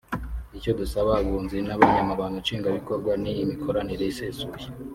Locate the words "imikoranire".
3.43-4.03